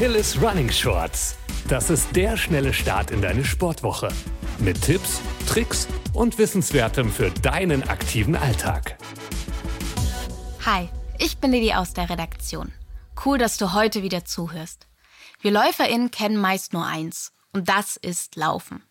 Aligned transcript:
Achilles 0.00 0.40
Running 0.40 0.70
Shorts. 0.70 1.36
Das 1.68 1.90
ist 1.90 2.16
der 2.16 2.38
schnelle 2.38 2.72
Start 2.72 3.10
in 3.10 3.20
deine 3.20 3.44
Sportwoche. 3.44 4.08
Mit 4.58 4.80
Tipps, 4.80 5.20
Tricks 5.46 5.86
und 6.14 6.38
Wissenswertem 6.38 7.12
für 7.12 7.30
deinen 7.30 7.86
aktiven 7.86 8.34
Alltag. 8.34 8.96
Hi, 10.64 10.88
ich 11.18 11.36
bin 11.36 11.52
Lili 11.52 11.74
aus 11.74 11.92
der 11.92 12.08
Redaktion. 12.08 12.72
Cool, 13.26 13.36
dass 13.36 13.58
du 13.58 13.74
heute 13.74 14.02
wieder 14.02 14.24
zuhörst. 14.24 14.86
Wir 15.42 15.50
LäuferInnen 15.50 16.10
kennen 16.10 16.38
meist 16.38 16.72
nur 16.72 16.86
eins, 16.86 17.34
und 17.52 17.68
das 17.68 17.98
ist 17.98 18.36
Laufen. 18.36 18.82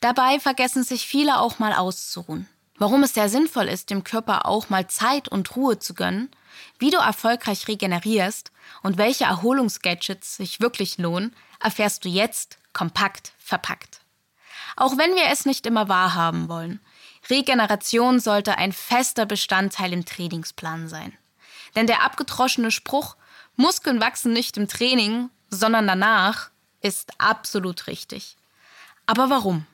Dabei 0.00 0.40
vergessen 0.40 0.82
sich 0.82 1.06
viele 1.06 1.40
auch 1.40 1.58
mal 1.58 1.74
auszuruhen. 1.74 2.48
Warum 2.78 3.02
es 3.02 3.12
sehr 3.12 3.28
sinnvoll 3.28 3.66
ist, 3.66 3.90
dem 3.90 4.02
Körper 4.02 4.46
auch 4.46 4.70
mal 4.70 4.86
Zeit 4.86 5.28
und 5.28 5.56
Ruhe 5.56 5.78
zu 5.78 5.92
gönnen, 5.92 6.30
wie 6.78 6.90
du 6.90 6.98
erfolgreich 6.98 7.68
regenerierst 7.68 8.52
und 8.82 8.98
welche 8.98 9.24
Erholungsgadgets 9.24 10.36
sich 10.36 10.60
wirklich 10.60 10.98
lohnen, 10.98 11.34
erfährst 11.60 12.04
du 12.04 12.08
jetzt 12.08 12.58
kompakt 12.72 13.32
verpackt. 13.38 14.00
Auch 14.76 14.96
wenn 14.98 15.14
wir 15.14 15.26
es 15.30 15.46
nicht 15.46 15.66
immer 15.66 15.88
wahrhaben 15.88 16.48
wollen, 16.48 16.80
Regeneration 17.30 18.20
sollte 18.20 18.58
ein 18.58 18.72
fester 18.72 19.26
Bestandteil 19.26 19.92
im 19.92 20.04
Trainingsplan 20.04 20.88
sein. 20.88 21.16
Denn 21.74 21.86
der 21.86 22.02
abgedroschene 22.02 22.70
Spruch, 22.70 23.16
Muskeln 23.56 24.00
wachsen 24.00 24.32
nicht 24.32 24.56
im 24.56 24.68
Training, 24.68 25.30
sondern 25.48 25.86
danach, 25.86 26.50
ist 26.82 27.12
absolut 27.18 27.86
richtig. 27.86 28.36
Aber 29.06 29.30
warum? 29.30 29.66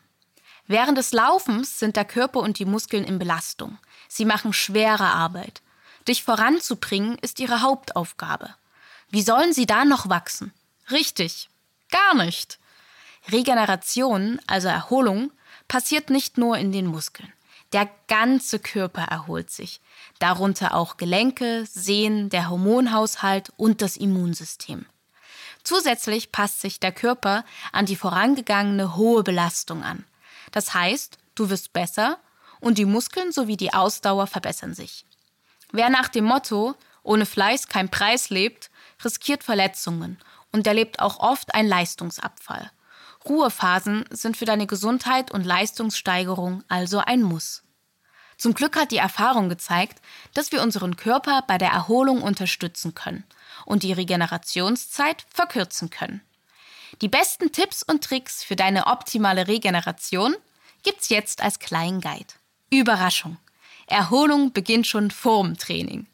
Während 0.67 0.99
des 0.99 1.13
Laufens 1.13 1.81
sind 1.81 1.97
der 1.97 2.05
Körper 2.05 2.41
und 2.41 2.59
die 2.61 2.65
Muskeln 2.65 3.05
in 3.05 3.19
Belastung. 3.19 3.79
Sie 4.07 4.25
machen 4.25 4.53
schwere 4.53 5.07
Arbeit. 5.07 5.63
Dich 6.11 6.25
voranzubringen 6.25 7.17
ist 7.19 7.39
ihre 7.39 7.63
Hauptaufgabe. 7.63 8.53
Wie 9.11 9.23
sollen 9.23 9.53
sie 9.53 9.65
da 9.65 9.85
noch 9.85 10.09
wachsen? 10.09 10.53
Richtig, 10.91 11.49
gar 11.89 12.17
nicht. 12.17 12.59
Regeneration, 13.31 14.41
also 14.49 14.67
Erholung, 14.67 15.31
passiert 15.69 16.11
nicht 16.11 16.37
nur 16.37 16.59
in 16.59 16.73
den 16.73 16.87
Muskeln. 16.87 17.33
Der 17.73 17.89
ganze 18.09 18.59
Körper 18.59 19.03
erholt 19.03 19.53
sich, 19.53 19.81
darunter 20.19 20.75
auch 20.75 20.97
Gelenke, 20.97 21.65
Sehnen, 21.71 22.29
der 22.29 22.51
Hormonhaushalt 22.51 23.53
und 23.57 23.81
das 23.81 23.97
Immunsystem. 23.97 24.87
Zusätzlich 25.63 26.33
passt 26.33 26.61
sich 26.61 26.81
der 26.81 26.91
Körper 26.91 27.45
an 27.71 27.87
die 27.87 27.95
vorangegangene 27.95 28.97
hohe 28.97 29.23
Belastung 29.23 29.85
an. 29.85 30.05
Das 30.51 30.75
heißt, 30.75 31.19
du 31.37 31.51
wirst 31.51 31.73
besser 31.73 32.19
und 32.59 32.79
die 32.79 32.85
Muskeln 32.85 33.31
sowie 33.31 33.57
die 33.57 33.73
Ausdauer 33.73 34.27
verbessern 34.27 34.75
sich. 34.75 35.05
Wer 35.73 35.91
nach 35.91 36.09
dem 36.09 36.25
Motto 36.25 36.75
ohne 37.03 37.27
Fleiß 37.27 37.69
kein 37.69 37.89
Preis 37.89 38.31
lebt, 38.31 38.71
riskiert 39.05 39.45
Verletzungen 39.45 40.19
und 40.53 40.67
erlebt 40.67 41.01
auch 41.01 41.19
oft 41.21 41.55
einen 41.55 41.69
Leistungsabfall. 41.69 42.71
Ruhephasen 43.25 44.05
sind 44.11 44.37
für 44.37 44.45
deine 44.45 44.67
Gesundheit 44.67 45.31
und 45.31 45.45
Leistungssteigerung 45.45 46.65
also 46.69 46.99
ein 46.99 47.23
Muss. 47.23 47.63
Zum 48.39 48.55
Glück 48.55 48.77
hat 48.77 48.91
die 48.91 48.97
Erfahrung 48.97 49.51
gezeigt, 49.51 50.01
dass 50.33 50.51
wir 50.51 50.63
unseren 50.63 50.97
Körper 50.97 51.45
bei 51.47 51.59
der 51.59 51.71
Erholung 51.71 52.23
unterstützen 52.23 52.95
können 52.95 53.25
und 53.67 53.83
die 53.83 53.93
Regenerationszeit 53.93 55.27
verkürzen 55.29 55.91
können. 55.91 56.23
Die 57.03 57.09
besten 57.09 57.53
Tipps 57.53 57.83
und 57.83 58.03
Tricks 58.03 58.43
für 58.43 58.57
deine 58.57 58.87
optimale 58.87 59.47
Regeneration 59.47 60.35
gibt's 60.83 61.11
jetzt 61.11 61.43
als 61.43 61.59
kleinen 61.59 62.01
Guide. 62.01 62.33
Überraschung! 62.71 63.37
Erholung 63.91 64.53
beginnt 64.53 64.87
schon 64.87 65.11
vorm 65.11 65.57
Training. 65.59 66.07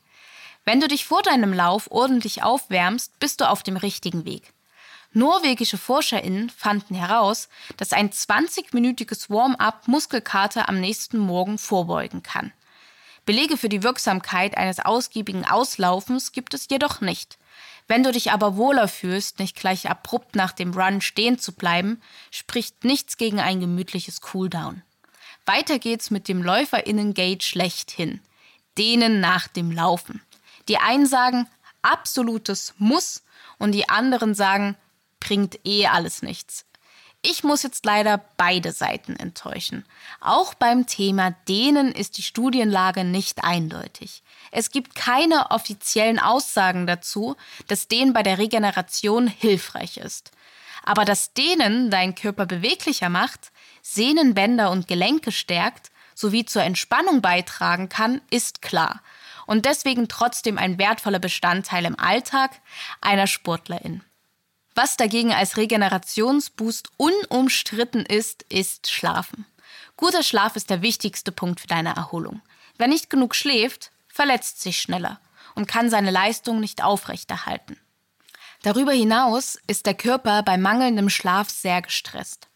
Wenn 0.64 0.80
du 0.80 0.88
dich 0.88 1.04
vor 1.04 1.22
deinem 1.22 1.52
Lauf 1.52 1.90
ordentlich 1.90 2.42
aufwärmst, 2.42 3.18
bist 3.20 3.40
du 3.40 3.48
auf 3.48 3.62
dem 3.62 3.76
richtigen 3.76 4.24
Weg. 4.24 4.52
Norwegische 5.12 5.78
ForscherInnen 5.78 6.50
fanden 6.50 6.94
heraus, 6.94 7.48
dass 7.76 7.92
ein 7.92 8.10
20-minütiges 8.10 9.30
Warm-up 9.30 9.88
Muskelkater 9.88 10.68
am 10.68 10.80
nächsten 10.80 11.18
Morgen 11.18 11.58
vorbeugen 11.58 12.22
kann. 12.22 12.52
Belege 13.24 13.56
für 13.56 13.68
die 13.68 13.82
Wirksamkeit 13.82 14.56
eines 14.56 14.80
ausgiebigen 14.80 15.44
Auslaufens 15.44 16.32
gibt 16.32 16.54
es 16.54 16.68
jedoch 16.70 17.00
nicht. 17.00 17.38
Wenn 17.88 18.02
du 18.02 18.12
dich 18.12 18.32
aber 18.32 18.56
wohler 18.56 18.88
fühlst, 18.88 19.38
nicht 19.38 19.56
gleich 19.56 19.88
abrupt 19.88 20.34
nach 20.34 20.52
dem 20.52 20.74
Run 20.74 21.00
stehen 21.00 21.38
zu 21.38 21.52
bleiben, 21.52 22.00
spricht 22.30 22.84
nichts 22.84 23.16
gegen 23.16 23.40
ein 23.40 23.60
gemütliches 23.60 24.20
Cooldown. 24.20 24.82
Weiter 25.46 25.78
geht's 25.78 26.10
mit 26.10 26.28
dem 26.28 26.42
LäuferInnen-Gate 26.42 27.42
schlechthin. 27.42 28.20
Denen 28.76 29.20
nach 29.20 29.48
dem 29.48 29.70
Laufen. 29.70 30.20
Die 30.68 30.78
einen 30.78 31.06
sagen, 31.06 31.46
absolutes 31.82 32.74
Muss 32.78 33.22
und 33.58 33.72
die 33.72 33.88
anderen 33.88 34.34
sagen, 34.34 34.76
bringt 35.20 35.58
eh 35.64 35.86
alles 35.86 36.22
nichts. 36.22 36.66
Ich 37.22 37.42
muss 37.42 37.62
jetzt 37.62 37.84
leider 37.84 38.22
beide 38.36 38.72
Seiten 38.72 39.16
enttäuschen. 39.16 39.84
Auch 40.20 40.54
beim 40.54 40.86
Thema 40.86 41.32
Dehnen 41.48 41.90
ist 41.90 42.18
die 42.18 42.22
Studienlage 42.22 43.04
nicht 43.04 43.42
eindeutig. 43.42 44.22
Es 44.52 44.70
gibt 44.70 44.94
keine 44.94 45.50
offiziellen 45.50 46.20
Aussagen 46.20 46.86
dazu, 46.86 47.34
dass 47.66 47.88
Dehnen 47.88 48.12
bei 48.12 48.22
der 48.22 48.38
Regeneration 48.38 49.26
hilfreich 49.26 49.96
ist. 49.96 50.30
Aber 50.84 51.04
dass 51.04 51.32
Dehnen 51.32 51.90
deinen 51.90 52.14
Körper 52.14 52.46
beweglicher 52.46 53.08
macht, 53.08 53.50
Sehnenbänder 53.94 54.70
und 54.70 54.88
Gelenke 54.88 55.32
stärkt 55.32 55.90
sowie 56.14 56.44
zur 56.44 56.62
Entspannung 56.62 57.22
beitragen 57.22 57.88
kann, 57.88 58.20
ist 58.30 58.62
klar 58.62 59.02
und 59.46 59.64
deswegen 59.64 60.08
trotzdem 60.08 60.58
ein 60.58 60.78
wertvoller 60.78 61.20
Bestandteil 61.20 61.84
im 61.84 61.98
Alltag 61.98 62.50
einer 63.00 63.26
Sportlerin. 63.26 64.02
Was 64.74 64.96
dagegen 64.96 65.32
als 65.32 65.56
Regenerationsboost 65.56 66.90
unumstritten 66.96 68.04
ist, 68.04 68.42
ist 68.50 68.90
Schlafen. 68.90 69.46
Guter 69.96 70.22
Schlaf 70.22 70.56
ist 70.56 70.68
der 70.68 70.82
wichtigste 70.82 71.32
Punkt 71.32 71.60
für 71.60 71.68
deine 71.68 71.94
Erholung. 71.94 72.42
Wer 72.76 72.88
nicht 72.88 73.08
genug 73.08 73.34
schläft, 73.34 73.92
verletzt 74.08 74.60
sich 74.60 74.78
schneller 74.78 75.20
und 75.54 75.68
kann 75.68 75.88
seine 75.88 76.10
Leistung 76.10 76.60
nicht 76.60 76.82
aufrechterhalten. 76.82 77.78
Darüber 78.62 78.92
hinaus 78.92 79.58
ist 79.66 79.86
der 79.86 79.94
Körper 79.94 80.42
bei 80.42 80.58
mangelndem 80.58 81.08
Schlaf 81.08 81.48
sehr 81.48 81.80
gestresst. 81.80 82.48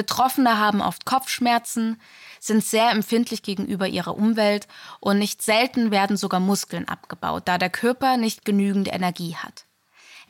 Betroffene 0.00 0.56
haben 0.56 0.80
oft 0.80 1.04
Kopfschmerzen, 1.04 2.00
sind 2.40 2.64
sehr 2.64 2.90
empfindlich 2.90 3.42
gegenüber 3.42 3.86
ihrer 3.86 4.16
Umwelt 4.16 4.66
und 4.98 5.18
nicht 5.18 5.42
selten 5.42 5.90
werden 5.90 6.16
sogar 6.16 6.40
Muskeln 6.40 6.88
abgebaut, 6.88 7.42
da 7.44 7.58
der 7.58 7.68
Körper 7.68 8.16
nicht 8.16 8.46
genügend 8.46 8.90
Energie 8.90 9.36
hat. 9.36 9.66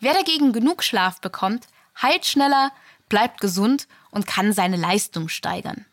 Wer 0.01 0.13
dagegen 0.13 0.53
genug 0.53 0.83
Schlaf 0.83 1.21
bekommt, 1.21 1.69
heilt 2.03 2.27
schneller, 2.27 2.73
bleibt 3.09 3.41
gesund 3.41 3.87
und 4.11 4.27
kann 4.27 4.53
seine 4.53 4.77
Leistung 4.77 5.29
steigern. 5.29 5.87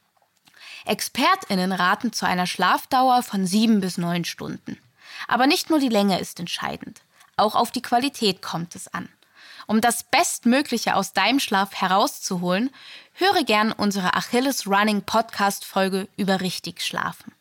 Expertinnen 0.85 1.71
raten 1.71 2.11
zu 2.11 2.25
einer 2.25 2.47
Schlafdauer 2.47 3.21
von 3.21 3.45
sieben 3.45 3.79
bis 3.79 3.99
neun 3.99 4.25
Stunden. 4.25 4.79
Aber 5.27 5.45
nicht 5.45 5.69
nur 5.69 5.77
die 5.77 5.89
Länge 5.89 6.19
ist 6.19 6.39
entscheidend, 6.39 7.01
auch 7.35 7.53
auf 7.53 7.69
die 7.69 7.83
Qualität 7.83 8.41
kommt 8.41 8.73
es 8.73 8.87
an. 8.87 9.07
Um 9.67 9.81
das 9.81 10.03
Bestmögliche 10.03 10.95
aus 10.95 11.11
deinem 11.11 11.41
Schlaf 11.41 11.75
herauszuholen, 11.75 12.71
höre 13.11 13.43
gern 13.43 13.73
unsere 13.73 14.13
Achilles 14.13 14.65
Running 14.65 15.01
Podcast 15.01 15.65
Folge 15.65 16.07
über 16.15 16.39
richtig 16.39 16.81
Schlafen. 16.81 17.33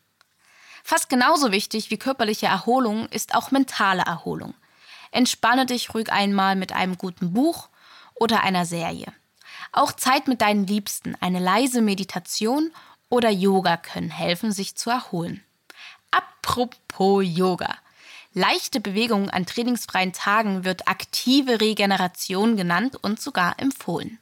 Fast 0.83 1.07
genauso 1.07 1.53
wichtig 1.53 1.89
wie 1.89 1.97
körperliche 1.97 2.47
Erholung 2.47 3.07
ist 3.07 3.33
auch 3.33 3.51
mentale 3.51 4.01
Erholung. 4.01 4.53
Entspanne 5.11 5.65
dich 5.65 5.93
ruhig 5.93 6.11
einmal 6.11 6.57
mit 6.57 6.73
einem 6.73 6.97
guten 6.97 7.31
Buch 7.31 7.69
oder 8.13 8.43
einer 8.43 8.65
Serie. 8.65 9.13
Auch 9.71 9.93
Zeit 9.93 10.27
mit 10.27 10.41
deinen 10.41 10.67
Liebsten, 10.67 11.15
eine 11.21 11.39
leise 11.39 11.81
Meditation 11.81 12.71
oder 13.09 13.29
Yoga 13.29 13.77
können 13.77 14.09
helfen, 14.09 14.51
sich 14.51 14.75
zu 14.75 14.89
erholen. 14.89 15.43
Apropos 16.11 17.23
Yoga. 17.25 17.73
Leichte 18.37 18.79
Bewegung 18.79 19.31
an 19.31 19.47
trainingsfreien 19.47 20.13
Tagen 20.13 20.63
wird 20.63 20.87
aktive 20.87 21.59
Regeneration 21.59 22.55
genannt 22.55 22.95
und 23.01 23.19
sogar 23.19 23.57
empfohlen. 23.57 24.19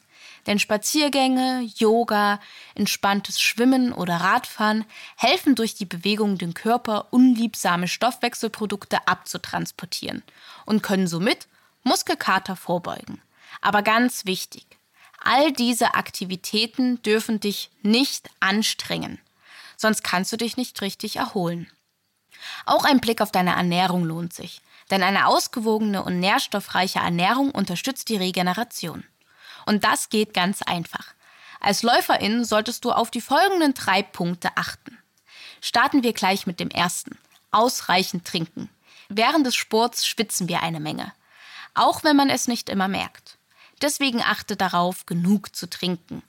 Denn 0.47 0.57
Spaziergänge, 0.57 1.69
Yoga, 1.75 2.39
entspanntes 2.75 3.41
Schwimmen 3.41 3.91
oder 3.91 4.15
Radfahren 4.15 4.85
helfen 5.17 5.55
durch 5.55 5.75
die 5.75 5.83
Bewegung 5.83 6.37
den 6.37 6.53
Körper 6.53 7.07
unliebsame 7.11 7.89
Stoffwechselprodukte 7.89 9.05
abzutransportieren 9.05 10.23
und 10.65 10.81
können 10.81 11.07
somit 11.07 11.49
Muskelkater 11.83 12.55
vorbeugen. 12.55 13.21
Aber 13.59 13.81
ganz 13.81 14.25
wichtig, 14.25 14.65
all 15.19 15.51
diese 15.51 15.93
Aktivitäten 15.95 17.01
dürfen 17.01 17.41
dich 17.41 17.69
nicht 17.81 18.29
anstrengen, 18.39 19.19
sonst 19.75 20.05
kannst 20.05 20.31
du 20.31 20.37
dich 20.37 20.55
nicht 20.55 20.81
richtig 20.81 21.17
erholen. 21.17 21.69
Auch 22.65 22.85
ein 22.85 22.99
Blick 22.99 23.21
auf 23.21 23.31
deine 23.31 23.55
Ernährung 23.55 24.03
lohnt 24.05 24.33
sich, 24.33 24.61
denn 24.91 25.03
eine 25.03 25.27
ausgewogene 25.27 26.03
und 26.03 26.19
nährstoffreiche 26.19 26.99
Ernährung 26.99 27.51
unterstützt 27.51 28.09
die 28.09 28.17
Regeneration. 28.17 29.03
Und 29.65 29.83
das 29.83 30.09
geht 30.09 30.33
ganz 30.33 30.61
einfach. 30.61 31.13
Als 31.59 31.83
Läuferin 31.83 32.45
solltest 32.45 32.85
du 32.85 32.91
auf 32.91 33.09
die 33.09 33.21
folgenden 33.21 33.73
drei 33.73 34.03
Punkte 34.03 34.49
achten. 34.55 34.97
Starten 35.61 36.03
wir 36.03 36.13
gleich 36.13 36.45
mit 36.45 36.59
dem 36.59 36.69
ersten. 36.69 37.17
Ausreichend 37.51 38.25
trinken. 38.25 38.69
Während 39.09 39.45
des 39.47 39.55
Sports 39.55 40.05
schwitzen 40.05 40.47
wir 40.47 40.61
eine 40.61 40.79
Menge. 40.79 41.11
Auch 41.73 42.03
wenn 42.03 42.15
man 42.15 42.29
es 42.29 42.47
nicht 42.47 42.69
immer 42.69 42.87
merkt. 42.87 43.37
Deswegen 43.81 44.21
achte 44.21 44.55
darauf, 44.55 45.05
genug 45.05 45.55
zu 45.55 45.69
trinken. 45.69 46.21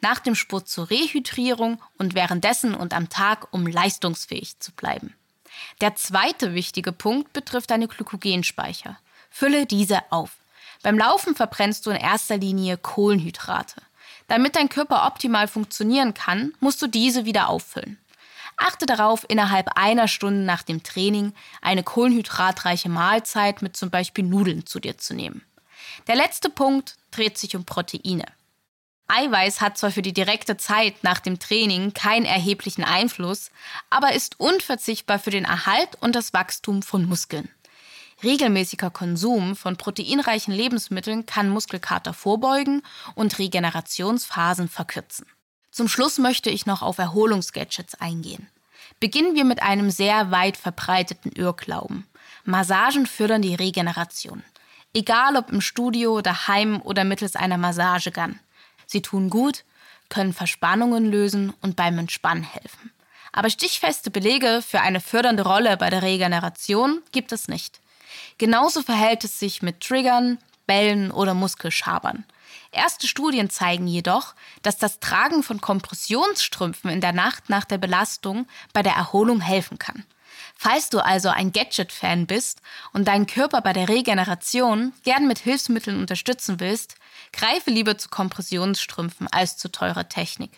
Nach 0.00 0.20
dem 0.20 0.34
Sport 0.34 0.68
zur 0.68 0.90
Rehydrierung 0.90 1.82
und 1.98 2.14
währenddessen 2.14 2.74
und 2.74 2.94
am 2.94 3.08
Tag, 3.08 3.52
um 3.52 3.66
leistungsfähig 3.66 4.58
zu 4.60 4.72
bleiben. 4.72 5.14
Der 5.80 5.94
zweite 5.96 6.54
wichtige 6.54 6.92
Punkt 6.92 7.32
betrifft 7.32 7.70
deine 7.70 7.88
Glykogenspeicher. 7.88 8.98
Fülle 9.30 9.66
diese 9.66 10.00
auf. 10.10 10.36
Beim 10.82 10.98
Laufen 10.98 11.34
verbrennst 11.34 11.86
du 11.86 11.90
in 11.90 11.96
erster 11.96 12.36
Linie 12.36 12.76
Kohlenhydrate. 12.76 13.82
Damit 14.28 14.56
dein 14.56 14.68
Körper 14.68 15.06
optimal 15.06 15.48
funktionieren 15.48 16.14
kann, 16.14 16.52
musst 16.60 16.80
du 16.82 16.86
diese 16.86 17.24
wieder 17.24 17.48
auffüllen. 17.48 17.98
Achte 18.56 18.86
darauf, 18.86 19.24
innerhalb 19.28 19.76
einer 19.76 20.08
Stunde 20.08 20.40
nach 20.40 20.62
dem 20.62 20.82
Training 20.82 21.32
eine 21.62 21.84
kohlenhydratreiche 21.84 22.88
Mahlzeit 22.88 23.62
mit 23.62 23.76
zum 23.76 23.90
Beispiel 23.90 24.24
Nudeln 24.24 24.66
zu 24.66 24.80
dir 24.80 24.98
zu 24.98 25.14
nehmen. 25.14 25.42
Der 26.08 26.16
letzte 26.16 26.50
Punkt 26.50 26.96
dreht 27.10 27.38
sich 27.38 27.54
um 27.54 27.64
Proteine. 27.64 28.26
Eiweiß 29.08 29.62
hat 29.62 29.78
zwar 29.78 29.90
für 29.90 30.02
die 30.02 30.12
direkte 30.12 30.58
Zeit 30.58 31.02
nach 31.02 31.18
dem 31.18 31.38
Training 31.38 31.94
keinen 31.94 32.26
erheblichen 32.26 32.84
Einfluss, 32.84 33.50
aber 33.88 34.12
ist 34.12 34.38
unverzichtbar 34.38 35.18
für 35.18 35.30
den 35.30 35.46
Erhalt 35.46 35.96
und 36.00 36.14
das 36.14 36.34
Wachstum 36.34 36.82
von 36.82 37.06
Muskeln. 37.06 37.48
Regelmäßiger 38.22 38.90
Konsum 38.90 39.56
von 39.56 39.76
proteinreichen 39.76 40.52
Lebensmitteln 40.52 41.24
kann 41.24 41.48
Muskelkater 41.48 42.12
vorbeugen 42.12 42.82
und 43.14 43.38
Regenerationsphasen 43.38 44.68
verkürzen. 44.68 45.26
Zum 45.70 45.88
Schluss 45.88 46.18
möchte 46.18 46.50
ich 46.50 46.66
noch 46.66 46.82
auf 46.82 46.98
Erholungsgadgets 46.98 47.94
eingehen. 47.94 48.48
Beginnen 49.00 49.36
wir 49.36 49.44
mit 49.44 49.62
einem 49.62 49.90
sehr 49.90 50.30
weit 50.30 50.56
verbreiteten 50.56 51.32
Irrglauben. 51.32 52.06
Massagen 52.44 53.06
fördern 53.06 53.42
die 53.42 53.54
Regeneration. 53.54 54.42
Egal 54.92 55.36
ob 55.36 55.50
im 55.50 55.60
Studio, 55.60 56.20
daheim 56.20 56.82
oder 56.82 57.04
mittels 57.04 57.36
einer 57.36 57.58
Massagegun. 57.58 58.40
Sie 58.88 59.02
tun 59.02 59.28
gut, 59.28 59.64
können 60.08 60.32
Verspannungen 60.32 61.04
lösen 61.04 61.52
und 61.60 61.76
beim 61.76 61.98
Entspannen 61.98 62.42
helfen. 62.42 62.90
Aber 63.32 63.50
stichfeste 63.50 64.10
Belege 64.10 64.62
für 64.66 64.80
eine 64.80 65.00
fördernde 65.00 65.44
Rolle 65.44 65.76
bei 65.76 65.90
der 65.90 66.02
Regeneration 66.02 67.02
gibt 67.12 67.30
es 67.30 67.46
nicht. 67.46 67.80
Genauso 68.38 68.82
verhält 68.82 69.22
es 69.24 69.38
sich 69.38 69.60
mit 69.60 69.80
Triggern, 69.80 70.38
Bällen 70.66 71.10
oder 71.10 71.34
Muskelschabern. 71.34 72.24
Erste 72.72 73.06
Studien 73.06 73.50
zeigen 73.50 73.86
jedoch, 73.86 74.34
dass 74.62 74.78
das 74.78 75.00
Tragen 75.00 75.42
von 75.42 75.60
Kompressionsstrümpfen 75.60 76.90
in 76.90 77.00
der 77.00 77.12
Nacht 77.12 77.50
nach 77.50 77.64
der 77.64 77.78
Belastung 77.78 78.46
bei 78.72 78.82
der 78.82 78.94
Erholung 78.94 79.40
helfen 79.40 79.78
kann. 79.78 80.04
Falls 80.60 80.90
du 80.90 80.98
also 80.98 81.28
ein 81.28 81.52
Gadget-Fan 81.52 82.26
bist 82.26 82.62
und 82.92 83.06
deinen 83.06 83.28
Körper 83.28 83.60
bei 83.60 83.72
der 83.72 83.88
Regeneration 83.88 84.92
gern 85.04 85.28
mit 85.28 85.38
Hilfsmitteln 85.38 86.00
unterstützen 86.00 86.58
willst, 86.58 86.96
greife 87.32 87.70
lieber 87.70 87.96
zu 87.96 88.08
Kompressionsstrümpfen 88.08 89.28
als 89.28 89.56
zu 89.56 89.70
teurer 89.70 90.08
Technik. 90.08 90.50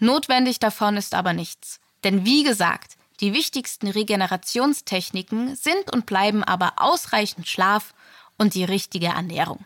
Notwendig 0.00 0.58
davon 0.58 0.96
ist 0.96 1.14
aber 1.14 1.32
nichts. 1.32 1.78
Denn 2.02 2.24
wie 2.24 2.42
gesagt, 2.42 2.96
die 3.20 3.34
wichtigsten 3.34 3.86
Regenerationstechniken 3.86 5.54
sind 5.54 5.92
und 5.92 6.06
bleiben 6.06 6.42
aber 6.42 6.72
ausreichend 6.78 7.46
Schlaf 7.46 7.94
und 8.38 8.54
die 8.54 8.64
richtige 8.64 9.06
Ernährung. 9.06 9.64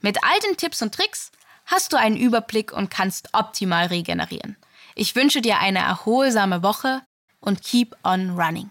Mit 0.00 0.24
all 0.24 0.40
den 0.48 0.56
Tipps 0.56 0.80
und 0.80 0.94
Tricks 0.94 1.30
hast 1.66 1.92
du 1.92 1.98
einen 1.98 2.16
Überblick 2.16 2.72
und 2.72 2.90
kannst 2.90 3.34
optimal 3.34 3.88
regenerieren. 3.88 4.56
Ich 4.94 5.14
wünsche 5.14 5.42
dir 5.42 5.58
eine 5.58 5.80
erholsame 5.80 6.62
Woche 6.62 7.02
und 7.40 7.62
keep 7.62 7.94
on 8.02 8.30
running. 8.30 8.70